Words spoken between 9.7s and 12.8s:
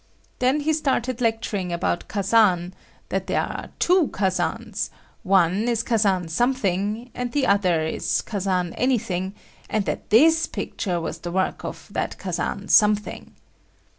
that this picture was the work of that Kazan